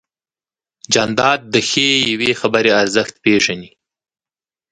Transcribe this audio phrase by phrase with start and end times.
[0.93, 3.69] جانداد د ښې یوې خبرې ارزښت پېژني.